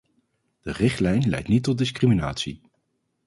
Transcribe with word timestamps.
De 0.61 0.71
richtlijn 0.71 1.29
leidt 1.29 1.47
niet 1.47 1.63
tot 1.63 1.77
discriminatie. 1.77 2.61